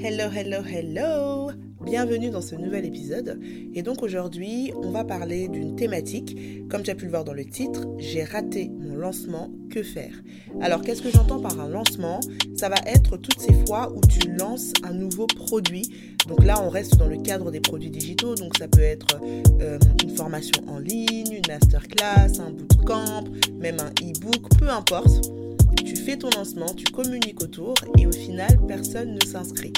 Hello, 0.00 0.30
hello, 0.30 0.62
hello 0.64 1.50
Bienvenue 1.84 2.30
dans 2.30 2.40
ce 2.40 2.54
nouvel 2.54 2.84
épisode. 2.84 3.40
Et 3.74 3.82
donc 3.82 4.04
aujourd'hui, 4.04 4.72
on 4.76 4.92
va 4.92 5.02
parler 5.02 5.48
d'une 5.48 5.74
thématique. 5.74 6.68
Comme 6.68 6.84
tu 6.84 6.90
as 6.90 6.94
pu 6.94 7.06
le 7.06 7.10
voir 7.10 7.24
dans 7.24 7.32
le 7.32 7.44
titre, 7.44 7.84
j'ai 7.98 8.22
raté 8.22 8.70
mon 8.78 8.94
lancement, 8.94 9.50
que 9.70 9.82
faire? 9.82 10.12
Alors 10.60 10.82
qu'est-ce 10.82 11.02
que 11.02 11.10
j'entends 11.10 11.40
par 11.40 11.58
un 11.58 11.68
lancement? 11.68 12.20
Ça 12.54 12.68
va 12.68 12.76
être 12.86 13.16
toutes 13.16 13.40
ces 13.40 13.54
fois 13.66 13.92
où 13.92 14.00
tu 14.06 14.30
lances 14.38 14.72
un 14.84 14.92
nouveau 14.92 15.26
produit. 15.26 15.90
Donc 16.28 16.44
là, 16.44 16.62
on 16.62 16.68
reste 16.68 16.96
dans 16.96 17.08
le 17.08 17.16
cadre 17.16 17.50
des 17.50 17.60
produits 17.60 17.90
digitaux. 17.90 18.36
Donc 18.36 18.56
ça 18.56 18.68
peut 18.68 18.80
être 18.80 19.18
euh, 19.60 19.80
une 20.04 20.10
formation 20.10 20.62
en 20.68 20.78
ligne, 20.78 21.32
une 21.32 21.48
masterclass, 21.48 22.38
un 22.38 22.52
bootcamp, 22.52 23.24
même 23.58 23.78
un 23.80 23.90
e-book, 24.00 24.48
peu 24.60 24.68
importe 24.68 25.28
tu 25.76 25.96
fais 25.96 26.16
ton 26.16 26.30
lancement, 26.30 26.72
tu 26.74 26.84
communiques 26.84 27.42
autour 27.42 27.74
et 27.98 28.06
au 28.06 28.12
final, 28.12 28.58
personne 28.66 29.14
ne 29.14 29.24
s'inscrit. 29.24 29.72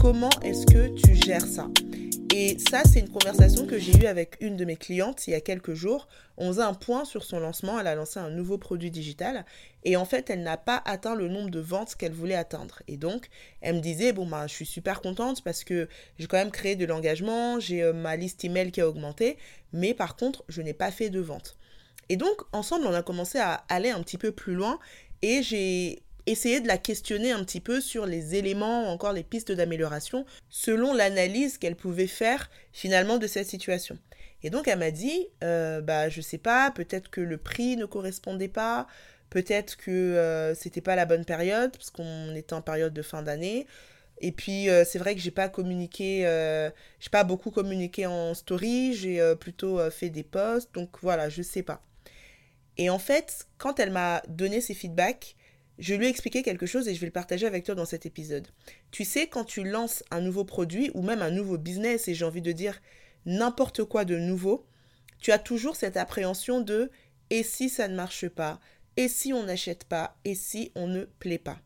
Comment 0.00 0.30
est-ce 0.42 0.66
que 0.66 0.94
tu 0.94 1.14
gères 1.14 1.46
ça? 1.46 1.68
Et 2.36 2.58
ça, 2.58 2.82
c'est 2.84 2.98
une 2.98 3.10
conversation 3.10 3.64
que 3.64 3.78
j'ai 3.78 3.96
eue 3.96 4.06
avec 4.06 4.36
une 4.40 4.56
de 4.56 4.64
mes 4.64 4.74
clientes 4.74 5.28
il 5.28 5.30
y 5.30 5.34
a 5.34 5.40
quelques 5.40 5.74
jours. 5.74 6.08
On 6.36 6.48
faisait 6.48 6.62
un 6.62 6.74
point 6.74 7.04
sur 7.04 7.22
son 7.22 7.38
lancement. 7.38 7.78
Elle 7.78 7.86
a 7.86 7.94
lancé 7.94 8.18
un 8.18 8.30
nouveau 8.30 8.58
produit 8.58 8.90
digital. 8.90 9.44
Et 9.84 9.96
en 9.96 10.04
fait, 10.04 10.30
elle 10.30 10.42
n'a 10.42 10.56
pas 10.56 10.82
atteint 10.84 11.14
le 11.14 11.28
nombre 11.28 11.50
de 11.50 11.60
ventes 11.60 11.94
qu'elle 11.94 12.12
voulait 12.12 12.34
atteindre. 12.34 12.82
Et 12.88 12.96
donc, 12.96 13.28
elle 13.60 13.76
me 13.76 13.80
disait, 13.80 14.12
bon, 14.12 14.26
ben, 14.26 14.48
je 14.48 14.52
suis 14.52 14.66
super 14.66 15.00
contente 15.00 15.44
parce 15.44 15.62
que 15.62 15.88
j'ai 16.18 16.26
quand 16.26 16.36
même 16.36 16.50
créé 16.50 16.74
de 16.74 16.84
l'engagement. 16.84 17.60
J'ai 17.60 17.84
euh, 17.84 17.92
ma 17.92 18.16
liste 18.16 18.44
email 18.44 18.72
qui 18.72 18.80
a 18.80 18.88
augmenté. 18.88 19.38
Mais 19.72 19.94
par 19.94 20.16
contre, 20.16 20.42
je 20.48 20.60
n'ai 20.60 20.74
pas 20.74 20.90
fait 20.90 21.10
de 21.10 21.20
vente. 21.20 21.56
Et 22.08 22.16
donc, 22.16 22.42
ensemble, 22.52 22.86
on 22.88 22.94
a 22.94 23.02
commencé 23.02 23.38
à 23.38 23.64
aller 23.68 23.90
un 23.90 24.02
petit 24.02 24.18
peu 24.18 24.32
plus 24.32 24.54
loin 24.54 24.80
et 25.24 25.42
j'ai 25.42 26.02
essayé 26.26 26.60
de 26.60 26.68
la 26.68 26.76
questionner 26.76 27.32
un 27.32 27.42
petit 27.44 27.60
peu 27.60 27.80
sur 27.80 28.04
les 28.04 28.34
éléments, 28.34 28.90
encore 28.92 29.14
les 29.14 29.22
pistes 29.22 29.52
d'amélioration, 29.52 30.26
selon 30.50 30.92
l'analyse 30.92 31.56
qu'elle 31.56 31.76
pouvait 31.76 32.06
faire 32.06 32.50
finalement 32.72 33.16
de 33.16 33.26
cette 33.26 33.46
situation. 33.46 33.96
Et 34.42 34.50
donc 34.50 34.68
elle 34.68 34.80
m'a 34.80 34.90
dit, 34.90 35.28
euh, 35.42 35.80
bah 35.80 36.10
je 36.10 36.20
sais 36.20 36.36
pas, 36.36 36.70
peut-être 36.70 37.08
que 37.08 37.22
le 37.22 37.38
prix 37.38 37.78
ne 37.78 37.86
correspondait 37.86 38.48
pas, 38.48 38.86
peut-être 39.30 39.78
que 39.78 39.90
euh, 39.90 40.54
c'était 40.54 40.82
pas 40.82 40.94
la 40.94 41.06
bonne 41.06 41.24
période 41.24 41.72
parce 41.72 41.88
qu'on 41.88 42.34
était 42.34 42.52
en 42.52 42.60
période 42.60 42.92
de 42.92 43.02
fin 43.02 43.22
d'année. 43.22 43.66
Et 44.18 44.30
puis 44.30 44.68
euh, 44.68 44.84
c'est 44.84 44.98
vrai 44.98 45.14
que 45.14 45.22
j'ai 45.22 45.30
pas 45.30 45.48
communiqué, 45.48 46.26
euh, 46.26 46.68
j'ai 47.00 47.10
pas 47.10 47.24
beaucoup 47.24 47.50
communiqué 47.50 48.04
en 48.04 48.34
story, 48.34 48.92
j'ai 48.92 49.34
plutôt 49.40 49.80
fait 49.90 50.10
des 50.10 50.22
posts, 50.22 50.74
donc 50.74 50.90
voilà, 51.00 51.30
je 51.30 51.40
sais 51.40 51.62
pas. 51.62 51.82
Et 52.78 52.90
en 52.90 52.98
fait, 52.98 53.46
quand 53.58 53.78
elle 53.78 53.90
m'a 53.90 54.22
donné 54.28 54.60
ses 54.60 54.74
feedbacks, 54.74 55.36
je 55.78 55.94
lui 55.94 56.06
ai 56.06 56.08
expliqué 56.08 56.42
quelque 56.42 56.66
chose 56.66 56.88
et 56.88 56.94
je 56.94 57.00
vais 57.00 57.06
le 57.06 57.12
partager 57.12 57.46
avec 57.46 57.64
toi 57.64 57.74
dans 57.74 57.84
cet 57.84 58.06
épisode. 58.06 58.48
Tu 58.90 59.04
sais, 59.04 59.26
quand 59.26 59.44
tu 59.44 59.64
lances 59.64 60.04
un 60.10 60.20
nouveau 60.20 60.44
produit 60.44 60.90
ou 60.94 61.02
même 61.02 61.22
un 61.22 61.30
nouveau 61.30 61.58
business, 61.58 62.08
et 62.08 62.14
j'ai 62.14 62.24
envie 62.24 62.42
de 62.42 62.52
dire 62.52 62.80
n'importe 63.26 63.84
quoi 63.84 64.04
de 64.04 64.18
nouveau, 64.18 64.66
tu 65.18 65.32
as 65.32 65.38
toujours 65.38 65.76
cette 65.76 65.96
appréhension 65.96 66.60
de 66.60 66.90
et 67.30 67.42
si 67.42 67.68
ça 67.68 67.88
ne 67.88 67.96
marche 67.96 68.28
pas, 68.28 68.60
et 68.96 69.08
si 69.08 69.32
on 69.32 69.44
n'achète 69.44 69.84
pas, 69.84 70.16
et 70.24 70.34
si 70.34 70.70
on 70.74 70.86
ne 70.86 71.04
plaît 71.04 71.38
pas? 71.38 71.58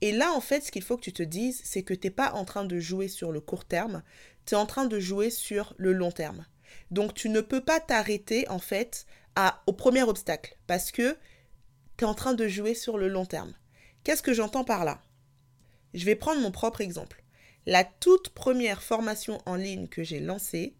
Et 0.00 0.12
là, 0.12 0.32
en 0.32 0.40
fait, 0.40 0.62
ce 0.62 0.72
qu'il 0.72 0.82
faut 0.82 0.96
que 0.96 1.02
tu 1.04 1.12
te 1.12 1.22
dises, 1.22 1.60
c'est 1.64 1.82
que 1.82 1.94
tu 1.94 2.06
n'es 2.06 2.10
pas 2.10 2.32
en 2.32 2.44
train 2.44 2.64
de 2.64 2.78
jouer 2.78 3.08
sur 3.08 3.32
le 3.32 3.40
court 3.40 3.64
terme, 3.64 4.02
tu 4.46 4.54
es 4.54 4.58
en 4.58 4.66
train 4.66 4.86
de 4.86 4.98
jouer 4.98 5.30
sur 5.30 5.74
le 5.76 5.92
long 5.92 6.10
terme. 6.12 6.46
Donc, 6.90 7.14
tu 7.14 7.28
ne 7.28 7.40
peux 7.40 7.62
pas 7.62 7.80
t'arrêter, 7.80 8.48
en 8.48 8.58
fait, 8.58 9.06
au 9.66 9.72
premier 9.72 10.02
obstacle 10.02 10.56
parce 10.66 10.92
que 10.92 11.16
tu 11.96 12.04
es 12.04 12.08
en 12.08 12.14
train 12.14 12.34
de 12.34 12.48
jouer 12.48 12.74
sur 12.74 12.98
le 12.98 13.08
long 13.08 13.26
terme. 13.26 13.54
Qu'est-ce 14.02 14.22
que 14.22 14.34
j'entends 14.34 14.64
par 14.64 14.84
là? 14.84 15.02
Je 15.94 16.04
vais 16.04 16.16
prendre 16.16 16.40
mon 16.40 16.50
propre 16.50 16.80
exemple. 16.80 17.24
La 17.66 17.84
toute 17.84 18.30
première 18.30 18.82
formation 18.82 19.40
en 19.46 19.54
ligne 19.56 19.88
que 19.88 20.02
j'ai 20.02 20.20
lancée, 20.20 20.74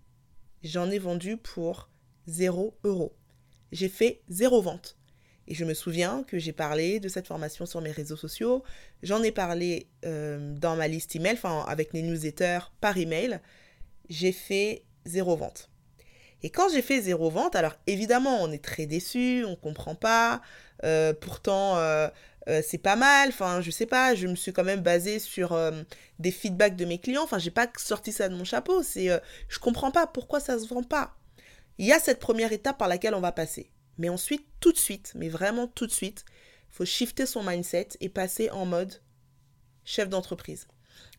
j'en 0.63 0.91
ai 0.91 0.99
vendu 0.99 1.37
pour 1.37 1.89
0 2.27 2.77
euros. 2.85 3.17
J'ai 3.73 3.89
fait 3.89 4.23
zéro 4.29 4.61
vente. 4.61 4.97
Et 5.47 5.55
je 5.55 5.65
me 5.65 5.75
souviens 5.75 6.23
que 6.25 6.39
j'ai 6.39 6.53
parlé 6.53 7.01
de 7.01 7.09
cette 7.09 7.27
formation 7.27 7.67
sur 7.67 7.81
mes 7.81 7.91
réseaux 7.91 8.17
sociaux. 8.17 8.63
J'en 9.03 9.23
ai 9.23 9.31
parlé 9.31 9.89
euh, 10.05 10.55
dans 10.57 10.75
ma 10.77 10.89
liste 10.89 11.15
email, 11.17 11.35
enfin 11.35 11.65
avec 11.69 11.93
mes 11.93 12.03
newsletters 12.03 12.71
par 12.81 12.97
email. 12.97 13.41
J'ai 14.09 14.33
fait 14.33 14.85
zéro 15.05 15.37
vente. 15.37 15.71
Et 16.45 16.51
quand 16.51 16.69
j'ai 16.69 16.83
fait 16.83 17.01
zéro 17.01 17.31
vente, 17.31 17.57
alors 17.57 17.73
évidemment, 17.87 18.43
on 18.43 18.53
est 18.53 18.63
très 18.63 18.85
déçu, 18.85 19.47
on 19.49 19.57
comprend 19.57 19.95
pas. 19.95 20.43
Euh, 20.85 21.15
pourtant, 21.15 21.79
euh, 21.79 22.07
euh, 22.51 22.61
c'est 22.63 22.77
pas 22.77 22.97
mal. 22.97 23.31
Enfin, 23.31 23.63
je 23.63 23.71
sais 23.71 23.87
pas, 23.87 24.15
je 24.15 24.27
me 24.27 24.35
suis 24.37 24.53
quand 24.53 24.63
même 24.63 24.83
basée 24.83 25.19
sur 25.19 25.59
des 26.19 26.31
feedbacks 26.31 26.77
de 26.77 26.85
mes 26.85 26.99
clients. 26.99 27.23
Enfin, 27.23 27.39
j'ai 27.39 27.51
pas 27.51 27.67
sorti 27.79 28.13
ça 28.13 28.29
de 28.29 28.37
mon 28.37 28.45
chapeau. 28.45 28.83
C'est, 28.83 29.09
je 29.49 29.59
comprends 29.59 29.91
pas 29.91 30.07
pourquoi 30.07 30.39
ça 30.39 30.59
se 30.59 30.67
vend 30.69 30.83
pas. 30.83 31.17
Il 31.79 31.87
y 31.87 31.93
a 31.93 31.99
cette 31.99 32.21
première 32.21 32.53
étape 32.53 32.77
par 32.77 32.89
laquelle 32.89 33.15
on 33.15 33.23
va 33.23 33.33
passer. 33.33 33.71
Mais 33.97 34.11
ensuite, 34.11 34.47
tout 34.61 34.73
de 34.73 34.79
suite, 34.79 35.13
mais 35.15 35.31
vraiment 35.31 35.67
tout 35.67 35.87
de 35.87 35.93
suite, 35.93 36.27
il 36.71 36.75
faut 36.75 36.85
shifter 36.85 37.25
son 37.25 37.43
mindset 37.43 37.89
et 38.03 38.11
passer 38.11 38.51
en 38.51 38.67
mode 38.67 39.01
chef 39.87 40.11
d'entreprise. 40.11 40.67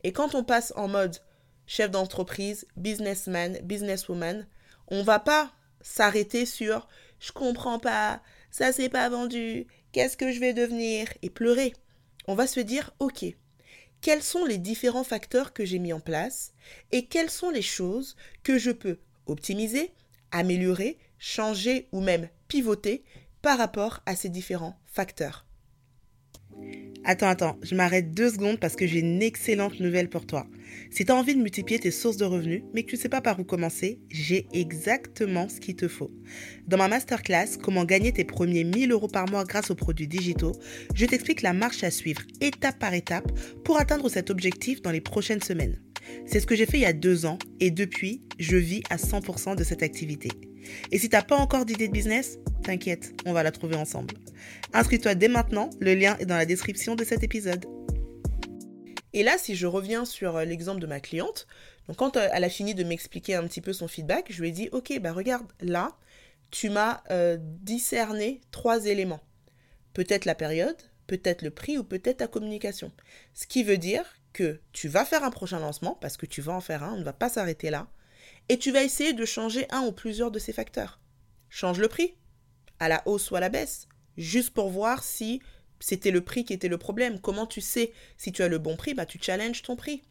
Et 0.04 0.12
quand 0.12 0.36
on 0.36 0.44
passe 0.44 0.72
en 0.76 0.88
mode 0.88 1.18
chef 1.66 1.90
d'entreprise, 1.90 2.68
businessman, 2.78 3.58
businesswoman, 3.64 4.46
on 4.88 5.04
va 5.04 5.20
pas 5.20 5.52
s'arrêter 5.82 6.46
sur 6.46 6.88
je 7.20 7.32
comprends 7.32 7.80
pas, 7.80 8.22
ça 8.52 8.72
s'est 8.72 8.90
pas 8.90 9.10
vendu, 9.10 9.68
qu'est-ce 9.92 10.18
que 10.18 10.32
je 10.32 10.40
vais 10.40 10.54
devenir? 10.54 11.08
et 11.22 11.30
pleurer. 11.30 11.74
On 12.28 12.36
va 12.36 12.48
se 12.48 12.60
dire 12.60 12.94
OK. 13.00 13.26
Quels 14.02 14.24
sont 14.24 14.46
les 14.46 14.58
différents 14.58 15.04
facteurs 15.04 15.54
que 15.54 15.66
j'ai 15.66 15.80
mis 15.80 15.94
en 15.94 16.00
place 16.00 16.54
et 16.92 17.06
quelles 17.06 17.32
sont 17.32 17.50
les 17.50 17.62
choses 17.62 18.16
que 18.44 18.58
je 18.58 18.72
peux 18.72 19.00
optimiser, 19.26 19.94
améliorer, 20.32 21.00
changer 21.18 21.88
ou 21.92 22.02
même 22.02 22.30
pivoter 22.48 23.04
par 23.42 23.58
rapport 23.58 24.02
à 24.06 24.16
ces 24.16 24.30
différents 24.30 24.78
facteurs? 24.86 25.46
Attends, 27.08 27.28
attends, 27.28 27.60
je 27.62 27.76
m'arrête 27.76 28.16
deux 28.16 28.32
secondes 28.32 28.60
parce 28.60 28.76
que 28.76 28.88
j'ai 28.88 28.98
une 28.98 29.22
excellente 29.22 29.80
nouvelle 29.80 30.10
pour 30.10 30.26
toi. 30.26 30.48
Si 30.90 31.06
tu 31.06 31.12
envie 31.12 31.36
de 31.36 31.40
multiplier 31.40 31.80
tes 31.80 31.92
sources 31.92 32.18
de 32.18 32.26
revenus, 32.26 32.64
mais 32.74 32.82
que 32.82 32.90
tu 32.90 32.96
ne 32.96 33.02
sais 33.02 33.10
pas 33.10 33.22
par 33.22 33.40
où 33.40 33.44
commencer, 33.44 34.00
j'ai 34.10 34.48
exactement 34.54 35.48
ce 35.48 35.60
qu'il 35.60 35.76
te 35.76 35.88
faut. 35.88 36.12
Dans 36.68 36.78
ma 36.78 36.88
masterclass, 36.88 37.58
comment 37.62 37.86
gagner 37.86 38.12
tes 38.12 38.24
premiers 38.24 38.64
1000 38.64 38.92
euros 38.92 39.08
par 39.08 39.30
mois 39.30 39.44
grâce 39.44 39.70
aux 39.70 39.76
produits 39.76 40.08
digitaux, 40.08 40.54
je 40.96 41.06
t'explique 41.06 41.44
la 41.44 41.54
marche 41.54 41.84
à 41.84 41.92
suivre 41.92 42.24
étape 42.42 42.80
par 42.80 42.96
étape 42.96 43.32
pour 43.64 43.78
atteindre 43.78 44.10
cet 44.10 44.32
objectif 44.32 44.82
dans 44.82 44.92
les 44.92 45.02
prochaines 45.02 45.44
semaines. 45.44 45.80
C'est 46.26 46.40
ce 46.40 46.48
que 46.48 46.56
j'ai 46.56 46.66
fait 46.66 46.78
il 46.78 46.84
y 46.84 46.86
a 46.86 46.94
deux 46.94 47.28
ans 47.28 47.38
et 47.60 47.70
depuis, 47.70 48.24
je 48.40 48.58
vis 48.58 48.82
à 48.90 48.96
100% 48.96 49.56
de 49.56 49.64
cette 49.64 49.84
activité. 49.84 50.30
Et 50.92 50.98
si 50.98 51.08
tu 51.08 51.16
n'as 51.16 51.22
pas 51.22 51.38
encore 51.38 51.66
d'idée 51.66 51.88
de 51.88 51.94
business, 51.94 52.40
t'inquiète, 52.66 53.14
on 53.26 53.34
va 53.34 53.44
la 53.44 53.52
trouver 53.52 53.76
ensemble. 53.76 54.16
Inscris-toi 54.74 55.16
dès 55.16 55.28
maintenant, 55.28 55.70
le 55.80 55.94
lien 55.94 56.18
est 56.18 56.26
dans 56.26 56.38
la 56.38 56.46
description 56.46 56.96
de 56.96 57.04
cet 57.04 57.24
épisode. 57.24 57.66
Et 59.14 59.24
là, 59.24 59.38
si 59.38 59.56
je 59.56 59.66
reviens 59.66 60.04
sur 60.04 60.36
euh, 60.36 60.46
l'exemple 60.46 60.82
de 60.82 60.88
ma 60.88 61.00
cliente, 61.00 61.48
quand 61.96 62.18
euh, 62.18 62.28
elle 62.34 62.44
a 62.44 62.50
fini 62.50 62.76
de 62.76 62.84
m'expliquer 62.84 63.36
un 63.36 63.48
petit 63.48 63.62
peu 63.62 63.72
son 63.72 63.88
feedback, 63.88 64.26
je 64.30 64.42
lui 64.42 64.50
ai 64.50 64.52
dit, 64.52 64.70
ok, 64.72 65.00
bah 65.00 65.14
regarde, 65.14 65.46
là, 65.62 65.96
tu 66.52 66.70
m'as 66.70 67.02
euh, 67.12 67.38
discerné 67.40 68.42
trois 68.52 68.86
éléments. 68.86 69.22
Peut-être 69.94 70.26
la 70.26 70.36
période, 70.36 70.76
peut-être 71.08 71.44
le 71.44 71.52
prix 71.52 71.78
ou 71.78 71.84
peut-être 71.84 72.18
ta 72.18 72.28
communication. 72.28 72.92
Ce 73.34 73.48
qui 73.48 73.64
veut 73.64 73.78
dire 73.78 74.04
que 74.34 74.60
tu 74.74 74.90
vas 74.90 75.06
faire 75.06 75.24
un 75.24 75.32
prochain 75.32 75.60
lancement, 75.60 75.98
parce 76.02 76.18
que 76.18 76.26
tu 76.26 76.42
vas 76.42 76.54
en 76.54 76.62
faire 76.62 76.84
un, 76.84 76.94
on 76.94 77.00
ne 77.00 77.04
va 77.06 77.14
pas 77.14 77.30
s'arrêter 77.30 77.70
là, 77.70 77.88
et 78.50 78.58
tu 78.58 78.72
vas 78.72 78.84
essayer 78.84 79.14
de 79.14 79.24
changer 79.24 79.66
un 79.70 79.84
ou 79.84 79.94
plusieurs 79.94 80.32
de 80.32 80.40
ces 80.40 80.52
facteurs. 80.52 81.00
Change 81.50 81.80
le 81.80 81.88
prix, 81.88 82.16
à 82.80 82.90
la 82.90 83.02
hausse 83.06 83.32
ou 83.32 83.36
à 83.36 83.40
la 83.40 83.50
baisse, 83.50 83.88
juste 84.18 84.52
pour 84.52 84.70
voir 84.70 85.04
si 85.04 85.42
c'était 85.80 86.12
le 86.12 86.22
prix 86.22 86.46
qui 86.46 86.54
était 86.54 86.68
le 86.68 86.78
problème. 86.78 87.20
Comment 87.20 87.46
tu 87.46 87.62
sais 87.62 87.92
si 88.18 88.32
tu 88.32 88.44
as 88.44 88.48
le 88.48 88.58
bon 88.58 88.76
prix 88.76 88.94
Bah 88.94 89.06
tu 89.06 89.20
challenges 89.22 89.62
ton 89.62 89.76
prix. 89.76 90.04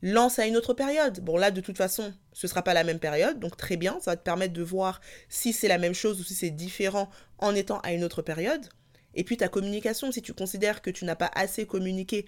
Lance 0.00 0.38
à 0.38 0.46
une 0.46 0.56
autre 0.56 0.74
période. 0.74 1.20
Bon 1.20 1.36
là 1.36 1.50
de 1.50 1.60
toute 1.60 1.76
façon, 1.76 2.14
ce 2.32 2.46
ne 2.46 2.48
sera 2.48 2.62
pas 2.62 2.74
la 2.74 2.84
même 2.84 3.00
période, 3.00 3.40
donc 3.40 3.56
très 3.56 3.76
bien, 3.76 3.98
ça 4.00 4.12
va 4.12 4.16
te 4.16 4.22
permettre 4.22 4.52
de 4.52 4.62
voir 4.62 5.00
si 5.28 5.52
c'est 5.52 5.68
la 5.68 5.78
même 5.78 5.94
chose 5.94 6.20
ou 6.20 6.24
si 6.24 6.34
c'est 6.34 6.50
différent 6.50 7.10
en 7.38 7.54
étant 7.54 7.80
à 7.80 7.92
une 7.92 8.04
autre 8.04 8.22
période. 8.22 8.68
Et 9.14 9.24
puis 9.24 9.36
ta 9.36 9.48
communication, 9.48 10.12
si 10.12 10.22
tu 10.22 10.32
considères 10.34 10.82
que 10.82 10.90
tu 10.90 11.04
n'as 11.04 11.16
pas 11.16 11.30
assez 11.34 11.66
communiqué 11.66 12.26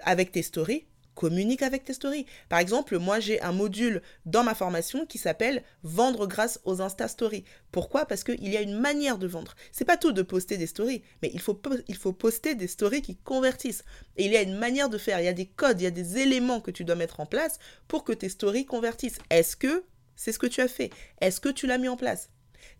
avec 0.00 0.32
tes 0.32 0.42
stories, 0.42 0.86
communique 1.14 1.62
avec 1.62 1.84
tes 1.84 1.92
stories. 1.92 2.26
Par 2.48 2.58
exemple, 2.58 2.98
moi 2.98 3.20
j'ai 3.20 3.40
un 3.42 3.52
module 3.52 4.02
dans 4.26 4.44
ma 4.44 4.54
formation 4.54 5.06
qui 5.06 5.18
s'appelle 5.18 5.62
Vendre 5.82 6.26
grâce 6.26 6.60
aux 6.64 6.80
Insta 6.80 7.08
Stories. 7.08 7.44
Pourquoi? 7.70 8.06
Parce 8.06 8.24
qu'il 8.24 8.48
y 8.48 8.56
a 8.56 8.60
une 8.62 8.78
manière 8.78 9.18
de 9.18 9.26
vendre. 9.26 9.54
C'est 9.72 9.84
pas 9.84 9.96
tout 9.96 10.12
de 10.12 10.22
poster 10.22 10.56
des 10.56 10.66
stories, 10.66 11.02
mais 11.22 11.30
il 11.34 11.40
il 11.88 11.96
faut 11.96 12.12
poster 12.12 12.54
des 12.54 12.68
stories 12.68 13.02
qui 13.02 13.16
convertissent. 13.16 13.84
Et 14.16 14.26
il 14.26 14.32
y 14.32 14.36
a 14.36 14.42
une 14.42 14.56
manière 14.56 14.88
de 14.88 14.98
faire, 14.98 15.20
il 15.20 15.24
y 15.24 15.28
a 15.28 15.32
des 15.32 15.46
codes, 15.46 15.80
il 15.80 15.84
y 15.84 15.86
a 15.86 15.90
des 15.90 16.18
éléments 16.18 16.60
que 16.60 16.70
tu 16.70 16.84
dois 16.84 16.96
mettre 16.96 17.20
en 17.20 17.26
place 17.26 17.58
pour 17.88 18.04
que 18.04 18.12
tes 18.12 18.28
stories 18.28 18.66
convertissent. 18.66 19.18
Est-ce 19.30 19.56
que 19.56 19.84
c'est 20.16 20.32
ce 20.32 20.38
que 20.38 20.46
tu 20.46 20.60
as 20.60 20.68
fait? 20.68 20.90
Est-ce 21.20 21.40
que 21.40 21.48
tu 21.48 21.66
l'as 21.66 21.78
mis 21.78 21.88
en 21.88 21.96
place? 21.96 22.30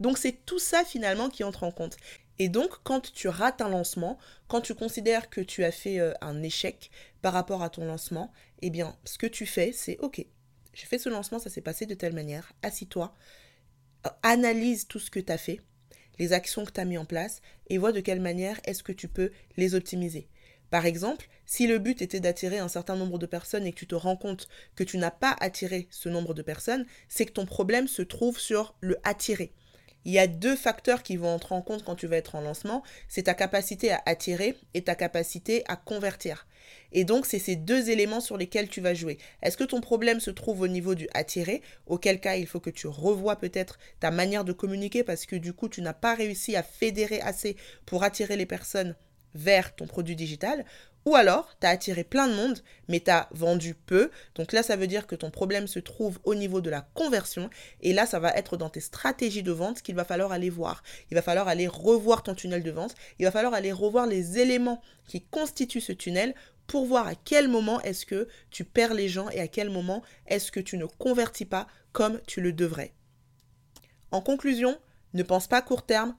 Donc 0.00 0.18
c'est 0.18 0.44
tout 0.46 0.58
ça 0.58 0.84
finalement 0.84 1.28
qui 1.28 1.44
entre 1.44 1.64
en 1.64 1.70
compte. 1.72 1.96
Et 2.38 2.48
donc, 2.48 2.70
quand 2.82 3.12
tu 3.12 3.28
rates 3.28 3.60
un 3.60 3.68
lancement, 3.68 4.18
quand 4.48 4.60
tu 4.60 4.74
considères 4.74 5.30
que 5.30 5.40
tu 5.40 5.64
as 5.64 5.72
fait 5.72 6.00
euh, 6.00 6.12
un 6.20 6.42
échec 6.42 6.90
par 7.20 7.32
rapport 7.32 7.62
à 7.62 7.70
ton 7.70 7.84
lancement, 7.84 8.32
eh 8.62 8.70
bien, 8.70 8.96
ce 9.04 9.18
que 9.18 9.26
tu 9.26 9.46
fais, 9.46 9.72
c'est 9.72 9.98
OK, 9.98 10.24
j'ai 10.72 10.86
fait 10.86 10.98
ce 10.98 11.08
lancement, 11.08 11.38
ça 11.38 11.50
s'est 11.50 11.60
passé 11.60 11.86
de 11.86 11.94
telle 11.94 12.14
manière, 12.14 12.52
assis-toi, 12.62 13.14
euh, 14.06 14.10
analyse 14.22 14.88
tout 14.88 14.98
ce 14.98 15.10
que 15.10 15.20
tu 15.20 15.32
as 15.32 15.38
fait, 15.38 15.60
les 16.18 16.32
actions 16.32 16.64
que 16.64 16.72
tu 16.72 16.80
as 16.80 16.84
mis 16.84 16.98
en 16.98 17.04
place, 17.04 17.42
et 17.68 17.78
vois 17.78 17.92
de 17.92 18.00
quelle 18.00 18.20
manière 18.20 18.60
est-ce 18.64 18.82
que 18.82 18.92
tu 18.92 19.08
peux 19.08 19.30
les 19.56 19.74
optimiser. 19.74 20.28
Par 20.70 20.86
exemple, 20.86 21.28
si 21.44 21.66
le 21.66 21.78
but 21.78 22.00
était 22.00 22.20
d'attirer 22.20 22.58
un 22.58 22.68
certain 22.68 22.96
nombre 22.96 23.18
de 23.18 23.26
personnes 23.26 23.66
et 23.66 23.72
que 23.72 23.78
tu 23.78 23.86
te 23.86 23.94
rends 23.94 24.16
compte 24.16 24.48
que 24.74 24.84
tu 24.84 24.96
n'as 24.96 25.10
pas 25.10 25.36
attiré 25.38 25.86
ce 25.90 26.08
nombre 26.08 26.32
de 26.32 26.40
personnes, 26.40 26.86
c'est 27.10 27.26
que 27.26 27.32
ton 27.32 27.44
problème 27.44 27.88
se 27.88 28.00
trouve 28.00 28.38
sur 28.38 28.74
le 28.80 28.96
attirer. 29.04 29.52
Il 30.04 30.12
y 30.12 30.18
a 30.18 30.26
deux 30.26 30.56
facteurs 30.56 31.02
qui 31.02 31.16
vont 31.16 31.28
entrer 31.28 31.54
en 31.54 31.62
compte 31.62 31.84
quand 31.84 31.94
tu 31.94 32.06
vas 32.06 32.16
être 32.16 32.34
en 32.34 32.40
lancement, 32.40 32.82
c'est 33.08 33.24
ta 33.24 33.34
capacité 33.34 33.92
à 33.92 34.02
attirer 34.06 34.56
et 34.74 34.82
ta 34.82 34.94
capacité 34.94 35.62
à 35.68 35.76
convertir. 35.76 36.46
Et 36.92 37.04
donc, 37.04 37.26
c'est 37.26 37.38
ces 37.38 37.56
deux 37.56 37.90
éléments 37.90 38.20
sur 38.20 38.36
lesquels 38.36 38.68
tu 38.68 38.80
vas 38.80 38.94
jouer. 38.94 39.18
Est-ce 39.42 39.56
que 39.56 39.64
ton 39.64 39.80
problème 39.80 40.20
se 40.20 40.30
trouve 40.30 40.60
au 40.60 40.68
niveau 40.68 40.94
du 40.94 41.08
attirer? 41.14 41.62
Auquel 41.86 42.20
cas, 42.20 42.36
il 42.36 42.46
faut 42.46 42.60
que 42.60 42.70
tu 42.70 42.86
revoies 42.86 43.36
peut-être 43.36 43.78
ta 44.00 44.10
manière 44.10 44.44
de 44.44 44.52
communiquer 44.52 45.02
parce 45.02 45.26
que 45.26 45.36
du 45.36 45.52
coup, 45.52 45.68
tu 45.68 45.82
n'as 45.82 45.94
pas 45.94 46.14
réussi 46.14 46.56
à 46.56 46.62
fédérer 46.62 47.20
assez 47.20 47.56
pour 47.86 48.04
attirer 48.04 48.36
les 48.36 48.46
personnes 48.46 48.94
vers 49.34 49.74
ton 49.74 49.86
produit 49.86 50.16
digital, 50.16 50.64
ou 51.04 51.16
alors 51.16 51.56
tu 51.60 51.66
as 51.66 51.70
attiré 51.70 52.04
plein 52.04 52.28
de 52.28 52.34
monde, 52.34 52.60
mais 52.88 53.00
tu 53.00 53.10
as 53.10 53.28
vendu 53.32 53.74
peu. 53.74 54.10
Donc 54.34 54.52
là, 54.52 54.62
ça 54.62 54.76
veut 54.76 54.86
dire 54.86 55.06
que 55.06 55.14
ton 55.14 55.30
problème 55.30 55.66
se 55.66 55.78
trouve 55.78 56.18
au 56.24 56.34
niveau 56.34 56.60
de 56.60 56.70
la 56.70 56.82
conversion. 56.94 57.50
Et 57.80 57.92
là, 57.92 58.06
ça 58.06 58.18
va 58.18 58.30
être 58.30 58.56
dans 58.56 58.70
tes 58.70 58.80
stratégies 58.80 59.42
de 59.42 59.52
vente 59.52 59.82
qu'il 59.82 59.94
va 59.94 60.04
falloir 60.04 60.32
aller 60.32 60.50
voir. 60.50 60.82
Il 61.10 61.14
va 61.14 61.22
falloir 61.22 61.48
aller 61.48 61.66
revoir 61.66 62.22
ton 62.22 62.34
tunnel 62.34 62.62
de 62.62 62.70
vente. 62.70 62.94
Il 63.18 63.24
va 63.24 63.32
falloir 63.32 63.54
aller 63.54 63.72
revoir 63.72 64.06
les 64.06 64.38
éléments 64.38 64.80
qui 65.06 65.22
constituent 65.22 65.80
ce 65.80 65.92
tunnel 65.92 66.34
pour 66.66 66.86
voir 66.86 67.06
à 67.06 67.14
quel 67.14 67.48
moment 67.48 67.80
est-ce 67.82 68.06
que 68.06 68.28
tu 68.50 68.64
perds 68.64 68.94
les 68.94 69.08
gens 69.08 69.28
et 69.30 69.40
à 69.40 69.48
quel 69.48 69.70
moment 69.70 70.02
est-ce 70.26 70.52
que 70.52 70.60
tu 70.60 70.76
ne 70.76 70.86
convertis 70.86 71.44
pas 71.44 71.66
comme 71.92 72.20
tu 72.26 72.40
le 72.40 72.52
devrais. 72.52 72.94
En 74.10 74.20
conclusion, 74.20 74.78
ne 75.14 75.22
pense 75.22 75.46
pas 75.46 75.62
court 75.62 75.84
terme, 75.84 76.14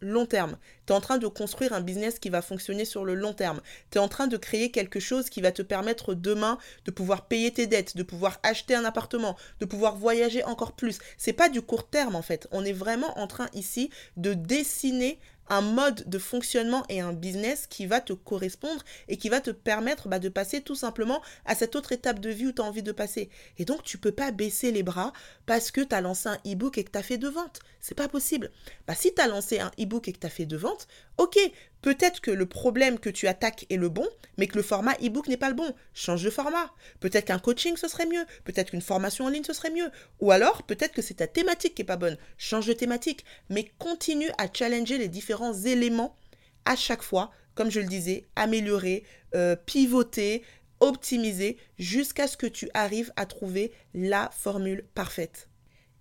long 0.00 0.26
terme. 0.26 0.56
Tu 0.86 0.92
es 0.92 0.96
en 0.96 1.00
train 1.00 1.18
de 1.18 1.26
construire 1.26 1.72
un 1.72 1.80
business 1.80 2.18
qui 2.18 2.30
va 2.30 2.42
fonctionner 2.42 2.84
sur 2.84 3.04
le 3.04 3.14
long 3.14 3.34
terme. 3.34 3.60
Tu 3.90 3.98
es 3.98 4.00
en 4.00 4.08
train 4.08 4.26
de 4.26 4.36
créer 4.36 4.70
quelque 4.70 5.00
chose 5.00 5.30
qui 5.30 5.40
va 5.40 5.52
te 5.52 5.62
permettre 5.62 6.14
demain 6.14 6.58
de 6.84 6.90
pouvoir 6.90 7.26
payer 7.26 7.52
tes 7.52 7.66
dettes, 7.66 7.96
de 7.96 8.02
pouvoir 8.02 8.38
acheter 8.42 8.74
un 8.74 8.84
appartement, 8.84 9.36
de 9.60 9.66
pouvoir 9.66 9.96
voyager 9.96 10.44
encore 10.44 10.72
plus. 10.72 10.98
C'est 11.18 11.32
pas 11.32 11.48
du 11.48 11.62
court 11.62 11.88
terme 11.88 12.14
en 12.14 12.22
fait. 12.22 12.46
On 12.52 12.64
est 12.64 12.72
vraiment 12.72 13.18
en 13.18 13.26
train 13.26 13.48
ici 13.54 13.90
de 14.16 14.34
dessiner 14.34 15.18
un 15.48 15.60
mode 15.60 16.08
de 16.08 16.18
fonctionnement 16.18 16.84
et 16.88 17.00
un 17.00 17.12
business 17.12 17.66
qui 17.66 17.86
va 17.86 18.00
te 18.00 18.12
correspondre 18.12 18.82
et 19.08 19.16
qui 19.16 19.28
va 19.28 19.40
te 19.40 19.50
permettre 19.50 20.08
bah, 20.08 20.18
de 20.18 20.28
passer 20.28 20.60
tout 20.60 20.74
simplement 20.74 21.22
à 21.44 21.54
cette 21.54 21.76
autre 21.76 21.92
étape 21.92 22.20
de 22.20 22.30
vie 22.30 22.46
où 22.46 22.52
tu 22.52 22.62
as 22.62 22.64
envie 22.64 22.82
de 22.82 22.92
passer. 22.92 23.30
Et 23.58 23.64
donc, 23.64 23.82
tu 23.82 23.98
peux 23.98 24.12
pas 24.12 24.30
baisser 24.30 24.72
les 24.72 24.82
bras 24.82 25.12
parce 25.46 25.70
que 25.70 25.80
tu 25.80 25.94
as 25.94 26.00
lancé 26.00 26.28
un 26.28 26.38
e-book 26.46 26.78
et 26.78 26.84
que 26.84 26.90
tu 26.90 26.98
as 26.98 27.02
fait 27.02 27.18
de 27.18 27.28
ventes. 27.28 27.60
C'est 27.80 27.94
pas 27.94 28.08
possible. 28.08 28.50
Bah, 28.86 28.94
si 28.94 29.14
tu 29.14 29.20
as 29.20 29.28
lancé 29.28 29.60
un 29.60 29.70
e-book 29.78 30.08
et 30.08 30.12
que 30.12 30.18
tu 30.18 30.26
as 30.26 30.30
fait 30.30 30.46
de 30.46 30.56
ventes, 30.56 30.88
ok, 31.18 31.38
Peut-être 31.86 32.20
que 32.20 32.32
le 32.32 32.46
problème 32.46 32.98
que 32.98 33.10
tu 33.10 33.28
attaques 33.28 33.64
est 33.70 33.76
le 33.76 33.88
bon, 33.88 34.08
mais 34.38 34.48
que 34.48 34.56
le 34.56 34.64
format 34.64 34.94
e-book 34.94 35.28
n'est 35.28 35.36
pas 35.36 35.50
le 35.50 35.54
bon. 35.54 35.72
Change 35.94 36.24
de 36.24 36.30
format. 36.30 36.72
Peut-être 36.98 37.26
qu'un 37.26 37.38
coaching 37.38 37.76
ce 37.76 37.86
serait 37.86 38.06
mieux. 38.06 38.24
Peut-être 38.42 38.70
qu'une 38.70 38.82
formation 38.82 39.26
en 39.26 39.28
ligne 39.28 39.44
ce 39.44 39.52
serait 39.52 39.70
mieux. 39.70 39.88
Ou 40.18 40.32
alors, 40.32 40.64
peut-être 40.64 40.92
que 40.92 41.00
c'est 41.00 41.14
ta 41.14 41.28
thématique 41.28 41.76
qui 41.76 41.82
n'est 41.82 41.86
pas 41.86 41.96
bonne. 41.96 42.16
Change 42.38 42.66
de 42.66 42.72
thématique. 42.72 43.24
Mais 43.50 43.70
continue 43.78 44.30
à 44.36 44.52
challenger 44.52 44.98
les 44.98 45.06
différents 45.06 45.54
éléments 45.54 46.16
à 46.64 46.74
chaque 46.74 47.04
fois. 47.04 47.30
Comme 47.54 47.70
je 47.70 47.78
le 47.78 47.86
disais, 47.86 48.24
améliorer, 48.34 49.04
euh, 49.36 49.54
pivoter, 49.54 50.42
optimiser 50.80 51.56
jusqu'à 51.78 52.26
ce 52.26 52.36
que 52.36 52.48
tu 52.48 52.68
arrives 52.74 53.12
à 53.14 53.26
trouver 53.26 53.70
la 53.94 54.28
formule 54.32 54.84
parfaite. 54.96 55.48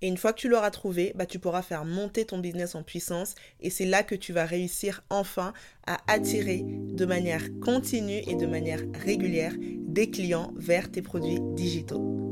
Et 0.01 0.07
une 0.07 0.17
fois 0.17 0.33
que 0.33 0.39
tu 0.39 0.49
l'auras 0.49 0.71
trouvé, 0.71 1.13
bah, 1.15 1.25
tu 1.25 1.39
pourras 1.39 1.61
faire 1.61 1.85
monter 1.85 2.25
ton 2.25 2.39
business 2.39 2.75
en 2.75 2.83
puissance 2.83 3.35
et 3.61 3.69
c'est 3.69 3.85
là 3.85 4.03
que 4.03 4.15
tu 4.15 4.33
vas 4.33 4.45
réussir 4.45 5.03
enfin 5.09 5.53
à 5.87 5.97
attirer 6.07 6.63
de 6.65 7.05
manière 7.05 7.43
continue 7.61 8.21
et 8.27 8.35
de 8.35 8.45
manière 8.45 8.81
régulière 9.03 9.53
des 9.59 10.09
clients 10.09 10.51
vers 10.57 10.91
tes 10.91 11.01
produits 11.01 11.39
digitaux. 11.55 12.25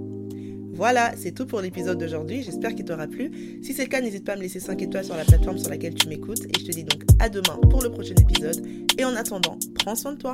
Voilà, 0.74 1.14
c'est 1.16 1.34
tout 1.34 1.46
pour 1.46 1.62
l'épisode 1.62 2.00
d'aujourd'hui. 2.00 2.42
J'espère 2.42 2.74
qu'il 2.74 2.86
t'aura 2.86 3.08
plu. 3.08 3.60
Si 3.62 3.74
c'est 3.74 3.84
le 3.84 3.90
cas, 3.90 4.02
n'hésite 4.02 4.26
pas 4.26 4.34
à 4.34 4.36
me 4.36 4.42
laisser 4.42 4.60
5 4.60 4.82
étoiles 4.82 5.06
sur 5.06 5.16
la 5.16 5.24
plateforme 5.24 5.60
sur 5.60 5.70
laquelle 5.70 5.94
tu 5.94 6.08
m'écoutes. 6.08 6.46
Et 6.46 6.60
je 6.60 6.66
te 6.66 6.72
dis 6.72 6.84
donc 6.84 7.04
à 7.20 7.30
demain 7.30 7.60
pour 7.70 7.84
le 7.84 7.92
prochain 7.92 8.16
épisode. 8.16 8.66
Et 8.98 9.06
en 9.06 9.16
attendant, 9.16 9.58
prends 9.76 9.96
soin 9.96 10.14
de 10.14 10.18
toi. 10.18 10.32